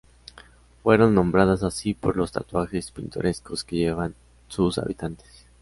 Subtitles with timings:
[0.81, 4.15] Fueron nombradas así por los tatuajes pintorescos que llevaban
[4.47, 5.45] sus habitantes.